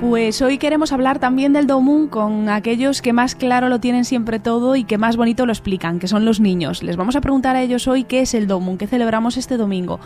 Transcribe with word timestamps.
Pues 0.00 0.42
hoy 0.42 0.58
queremos 0.58 0.92
hablar 0.92 1.18
también 1.18 1.52
del 1.52 1.66
Domun 1.66 2.06
con 2.06 2.48
aquellos 2.48 3.02
que 3.02 3.12
más 3.12 3.34
claro 3.34 3.68
lo 3.68 3.80
tienen 3.80 4.04
siempre 4.04 4.38
todo 4.38 4.76
y 4.76 4.84
que 4.84 4.96
más 4.96 5.16
bonito 5.16 5.44
lo 5.44 5.50
explican, 5.50 5.98
que 5.98 6.06
son 6.06 6.24
los 6.24 6.38
niños. 6.38 6.84
Les 6.84 6.96
vamos 6.96 7.16
a 7.16 7.20
preguntar 7.20 7.56
a 7.56 7.62
ellos 7.62 7.88
hoy 7.88 8.04
qué 8.04 8.20
es 8.20 8.32
el 8.32 8.46
Domun, 8.46 8.78
qué 8.78 8.86
celebramos 8.86 9.36
este 9.36 9.56
domingo. 9.56 9.98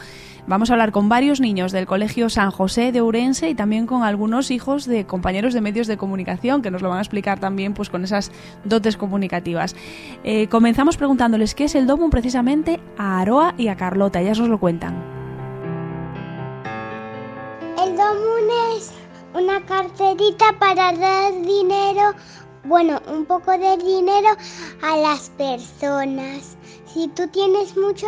Vamos 0.46 0.70
a 0.70 0.72
hablar 0.72 0.92
con 0.92 1.10
varios 1.10 1.40
niños 1.40 1.72
del 1.72 1.84
Colegio 1.84 2.30
San 2.30 2.50
José 2.50 2.90
de 2.90 3.02
Ourense 3.02 3.50
y 3.50 3.54
también 3.54 3.86
con 3.86 4.02
algunos 4.02 4.50
hijos 4.50 4.86
de 4.86 5.04
compañeros 5.04 5.52
de 5.52 5.60
medios 5.60 5.86
de 5.86 5.98
comunicación 5.98 6.62
que 6.62 6.70
nos 6.70 6.80
lo 6.80 6.88
van 6.88 6.96
a 6.98 7.02
explicar 7.02 7.38
también 7.38 7.74
pues 7.74 7.90
con 7.90 8.02
esas 8.02 8.32
dotes 8.64 8.96
comunicativas. 8.96 9.76
Eh, 10.24 10.48
comenzamos 10.48 10.96
preguntándoles 10.96 11.54
qué 11.54 11.64
es 11.64 11.74
el 11.74 11.86
Domun 11.86 12.08
precisamente 12.08 12.80
a 12.96 13.20
Aroa 13.20 13.54
y 13.58 13.68
a 13.68 13.76
Carlota, 13.76 14.22
ellas 14.22 14.38
nos 14.38 14.48
lo 14.48 14.58
cuentan. 14.58 15.11
Carterita 19.72 20.52
para 20.58 20.92
dar 20.92 21.32
dinero, 21.40 22.12
bueno, 22.64 23.00
un 23.08 23.24
poco 23.24 23.52
de 23.52 23.78
dinero 23.78 24.28
a 24.82 24.96
las 24.98 25.30
personas. 25.30 26.58
Si 26.92 27.08
tú 27.08 27.26
tienes 27.28 27.74
mucho 27.74 28.06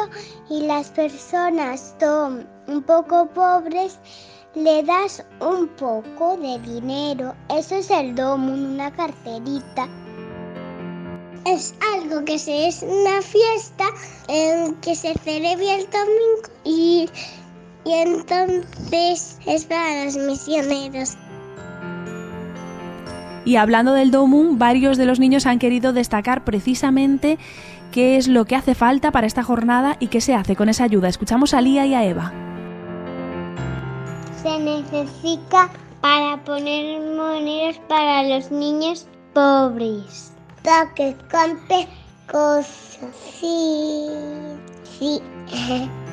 y 0.50 0.60
las 0.60 0.90
personas 0.90 1.94
son 1.98 2.46
un 2.66 2.82
poco 2.82 3.26
pobres, 3.30 3.98
le 4.54 4.82
das 4.82 5.24
un 5.40 5.68
poco 5.68 6.36
de 6.36 6.58
dinero. 6.58 7.34
Eso 7.48 7.76
es 7.76 7.90
el 7.90 8.14
domo, 8.14 8.52
una 8.52 8.92
carterita. 8.92 9.88
Es 11.46 11.74
algo 11.94 12.22
que 12.26 12.38
se 12.38 12.68
es 12.68 12.82
una 12.82 13.22
fiesta 13.22 13.86
en 14.28 14.74
que 14.82 14.94
se 14.94 15.14
celebra 15.14 15.76
el 15.76 15.88
domingo 15.90 16.48
y 16.64 17.08
y 17.86 17.92
entonces 17.92 19.38
es 19.46 19.64
para 19.66 20.06
los 20.06 20.16
misioneros. 20.16 21.16
Y 23.44 23.56
hablando 23.56 23.92
del 23.92 24.10
Domun, 24.10 24.58
varios 24.58 24.96
de 24.96 25.06
los 25.06 25.20
niños 25.20 25.46
han 25.46 25.58
querido 25.58 25.92
destacar 25.92 26.44
precisamente 26.44 27.38
qué 27.92 28.16
es 28.16 28.26
lo 28.26 28.44
que 28.44 28.56
hace 28.56 28.74
falta 28.74 29.12
para 29.12 29.26
esta 29.26 29.42
jornada 29.42 29.96
y 30.00 30.08
qué 30.08 30.20
se 30.20 30.34
hace 30.34 30.56
con 30.56 30.68
esa 30.68 30.84
ayuda. 30.84 31.08
Escuchamos 31.08 31.54
a 31.54 31.60
Lía 31.60 31.86
y 31.86 31.94
a 31.94 32.04
Eva. 32.04 32.32
Se 34.42 34.58
necesita 34.58 35.70
para 36.00 36.42
poner 36.44 37.00
monedas 37.16 37.78
para 37.88 38.22
los 38.24 38.50
niños 38.50 39.06
pobres. 39.32 40.32
Toques, 40.62 41.14
conte 41.30 41.86
cosas. 42.30 42.98
Sí, 43.40 44.06
sí. 44.98 45.20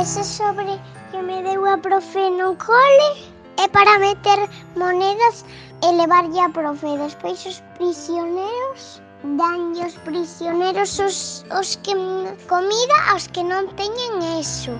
Ese 0.00 0.24
sobre 0.24 0.78
que 1.10 1.20
me 1.20 1.42
deu 1.42 1.66
a 1.66 1.76
profe 1.76 2.30
no 2.30 2.56
cole 2.56 3.10
é 3.58 3.68
para 3.68 3.98
meter 3.98 4.48
monedas 4.74 5.44
e 5.82 5.92
levar 5.92 6.24
a 6.24 6.48
profe. 6.48 6.96
Despois 6.98 7.44
os 7.46 7.62
prisioneros 7.76 9.02
dan 9.38 9.74
os 9.78 9.94
prisioneros 10.02 10.98
os, 10.98 11.44
os 11.50 11.78
que 11.82 11.94
comida 12.50 12.96
aos 13.10 13.28
que 13.28 13.42
non 13.42 13.70
teñen 13.78 14.18
eso. 14.38 14.74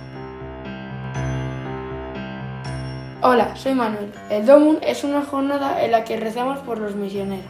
Hola, 3.23 3.55
soy 3.55 3.75
Manuel. 3.75 4.11
El 4.31 4.47
Domun 4.47 4.79
es 4.83 5.05
una 5.05 5.23
jornada 5.23 5.79
en 5.85 5.93
la 5.93 6.03
que 6.03 6.19
rezamos 6.19 6.59
por 6.67 6.79
los 6.79 6.97
misioneros. 6.97 7.47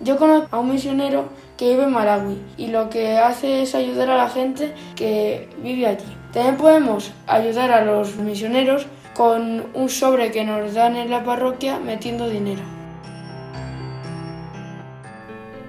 Yo 0.00 0.18
conozco 0.18 0.54
a 0.54 0.60
un 0.60 0.70
misionero 0.70 1.30
que 1.56 1.70
vive 1.70 1.84
en 1.84 1.92
Malawi 1.92 2.36
y 2.58 2.66
lo 2.66 2.90
que 2.90 3.16
hace 3.16 3.62
es 3.62 3.74
ayudar 3.74 4.10
a 4.10 4.16
la 4.18 4.28
gente 4.28 4.74
que 4.96 5.48
vive 5.62 5.86
allí. 5.86 6.04
También 6.32 6.58
podemos 6.58 7.12
ayudar 7.26 7.72
a 7.72 7.84
los 7.84 8.16
misioneros 8.16 8.86
con 9.14 9.64
un 9.72 9.88
sobre 9.88 10.30
que 10.30 10.44
nos 10.44 10.74
dan 10.74 10.96
en 10.96 11.10
la 11.10 11.24
parroquia 11.24 11.78
metiendo 11.78 12.28
dinero. 12.28 12.73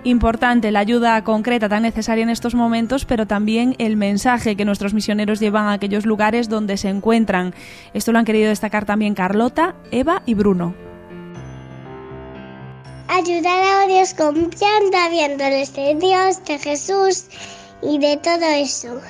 Importante 0.05 0.69
la 0.69 0.81
ayuda 0.81 1.23
concreta 1.23 1.67
tan 1.67 1.81
necesaria 1.81 2.21
en 2.21 2.29
estos 2.29 2.53
momentos, 2.53 3.05
pero 3.05 3.25
también 3.25 3.75
el 3.79 3.97
mensaje 3.97 4.55
que 4.55 4.63
nuestros 4.63 4.93
misioneros 4.93 5.39
llevan 5.39 5.65
a 5.65 5.73
aquellos 5.73 6.05
lugares 6.05 6.47
donde 6.47 6.77
se 6.77 6.89
encuentran. 6.89 7.55
Esto 7.91 8.11
lo 8.11 8.19
han 8.19 8.25
querido 8.25 8.49
destacar 8.49 8.85
también 8.85 9.15
Carlota, 9.15 9.73
Eva 9.89 10.21
y 10.27 10.35
Bruno. 10.35 10.75
Ayudar 13.07 13.63
a 13.63 13.87
Dios 13.87 14.13
confiando, 14.13 14.95
habiéndoles 14.95 15.73
de 15.73 15.95
Dios, 15.95 16.45
de 16.45 16.59
Jesús 16.59 17.25
y 17.81 17.97
de 17.97 18.17
todo 18.17 18.45
eso. 18.45 19.01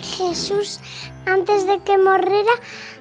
Jesús, 0.00 0.80
antes 1.26 1.64
de 1.68 1.78
que 1.84 1.96
morrera, 1.96 2.54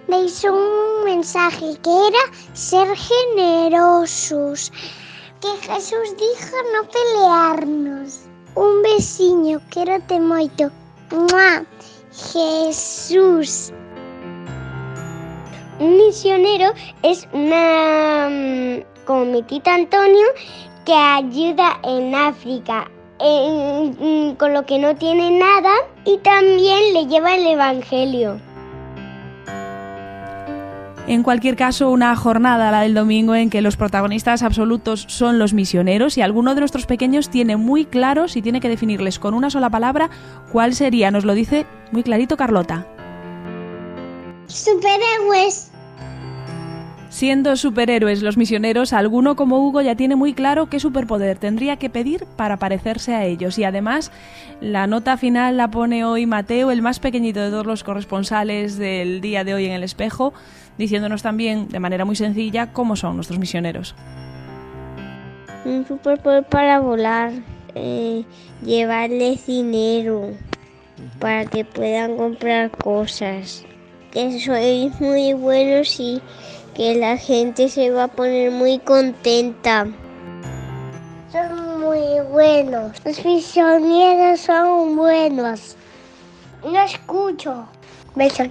le 0.07 0.25
hizo 0.25 0.53
un 0.53 1.03
mensaje 1.03 1.77
que 1.81 1.89
era 1.89 2.19
ser 2.53 2.87
generosos. 2.95 4.71
Que 5.41 5.67
Jesús 5.67 6.15
dijo 6.17 6.55
no 6.71 6.87
pelearnos. 6.87 8.25
Un 8.53 8.83
besiño, 8.83 9.59
te 10.07 10.19
moito. 10.19 10.69
¡Mua! 11.09 11.65
Jesús. 12.13 13.73
Un 15.79 15.97
misionero 15.97 16.73
es 17.01 17.27
una 17.33 18.29
mm, 18.29 19.05
como 19.05 19.25
mi 19.25 19.41
tita 19.41 19.73
Antonio 19.73 20.27
que 20.85 20.93
ayuda 20.93 21.79
en 21.83 22.13
África 22.13 22.87
con 24.37 24.53
lo 24.53 24.65
que 24.65 24.79
no 24.79 24.95
tiene 24.95 25.39
nada 25.39 25.71
y 26.05 26.17
también 26.19 26.93
le 26.93 27.05
lleva 27.05 27.35
el 27.35 27.47
Evangelio. 27.47 28.39
En 31.11 31.23
cualquier 31.23 31.57
caso, 31.57 31.89
una 31.89 32.15
jornada, 32.15 32.71
la 32.71 32.79
del 32.83 32.93
domingo, 32.93 33.35
en 33.35 33.49
que 33.49 33.59
los 33.59 33.75
protagonistas 33.75 34.43
absolutos 34.43 35.03
son 35.09 35.39
los 35.39 35.53
misioneros 35.53 36.17
y 36.17 36.21
alguno 36.21 36.55
de 36.55 36.61
nuestros 36.61 36.85
pequeños 36.85 37.29
tiene 37.29 37.57
muy 37.57 37.83
claro, 37.83 38.29
si 38.29 38.41
tiene 38.41 38.61
que 38.61 38.69
definirles 38.69 39.19
con 39.19 39.33
una 39.33 39.49
sola 39.49 39.69
palabra, 39.69 40.09
cuál 40.53 40.73
sería. 40.73 41.11
Nos 41.11 41.25
lo 41.25 41.33
dice 41.33 41.65
muy 41.91 42.03
clarito 42.03 42.37
Carlota. 42.37 42.87
Superhéroes. 44.47 45.70
Siendo 47.11 47.57
superhéroes 47.57 48.23
los 48.23 48.37
misioneros, 48.37 48.93
alguno 48.93 49.35
como 49.35 49.59
Hugo 49.59 49.81
ya 49.81 49.97
tiene 49.97 50.15
muy 50.15 50.33
claro 50.33 50.67
qué 50.67 50.79
superpoder 50.79 51.37
tendría 51.37 51.75
que 51.75 51.89
pedir 51.89 52.25
para 52.37 52.55
parecerse 52.55 53.13
a 53.13 53.25
ellos. 53.25 53.59
Y 53.59 53.65
además, 53.65 54.13
la 54.61 54.87
nota 54.87 55.17
final 55.17 55.57
la 55.57 55.69
pone 55.69 56.05
hoy 56.05 56.25
Mateo, 56.25 56.71
el 56.71 56.81
más 56.81 57.01
pequeñito 57.01 57.41
de 57.41 57.49
todos 57.49 57.65
los 57.65 57.83
corresponsales 57.83 58.77
del 58.77 59.19
día 59.19 59.43
de 59.43 59.53
hoy 59.53 59.65
en 59.65 59.73
el 59.73 59.83
espejo, 59.83 60.33
diciéndonos 60.77 61.21
también 61.21 61.67
de 61.67 61.81
manera 61.81 62.05
muy 62.05 62.15
sencilla 62.15 62.71
cómo 62.71 62.95
son 62.95 63.17
nuestros 63.17 63.39
misioneros. 63.39 63.93
Un 65.65 65.85
superpoder 65.85 66.45
para 66.45 66.79
volar, 66.79 67.33
eh, 67.75 68.23
llevarles 68.63 69.45
dinero 69.45 70.29
para 71.19 71.45
que 71.45 71.65
puedan 71.65 72.15
comprar 72.15 72.71
cosas. 72.71 73.65
Que 74.11 74.39
sois 74.39 74.99
muy 75.01 75.33
buenos 75.33 75.99
y 75.99 76.21
que 76.75 76.95
la 76.95 77.17
gente 77.17 77.69
se 77.69 77.91
va 77.91 78.05
a 78.05 78.07
poner 78.07 78.51
muy 78.51 78.79
contenta. 78.79 79.87
Son 81.31 81.79
muy 81.79 82.19
buenos. 82.31 82.91
Los 83.05 83.23
misioneros 83.25 84.39
son 84.41 84.95
buenos. 84.95 85.75
No 86.63 86.81
escucho. 86.81 87.65
Besos, 88.15 88.49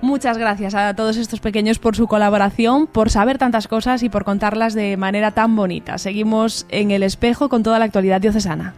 Muchas 0.00 0.38
gracias 0.38 0.74
a 0.74 0.94
todos 0.94 1.16
estos 1.16 1.40
pequeños 1.40 1.78
por 1.78 1.96
su 1.96 2.06
colaboración, 2.06 2.86
por 2.86 3.10
saber 3.10 3.36
tantas 3.38 3.68
cosas 3.68 4.02
y 4.02 4.08
por 4.08 4.24
contarlas 4.24 4.74
de 4.74 4.96
manera 4.96 5.32
tan 5.32 5.54
bonita. 5.54 5.98
Seguimos 5.98 6.66
en 6.68 6.90
el 6.90 7.02
espejo 7.02 7.48
con 7.48 7.62
toda 7.62 7.78
la 7.78 7.84
actualidad 7.84 8.20
diocesana. 8.20 8.74